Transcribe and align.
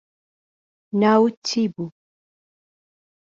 ناوت 0.99 1.33
چی 1.47 1.61
بوو 1.73 1.85